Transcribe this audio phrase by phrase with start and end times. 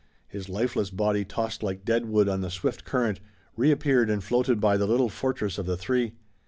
[0.27, 3.19] His lifeless body tossed like dead wood on the swift current,
[3.55, 6.13] reappeared and floated by the little fortress of the three.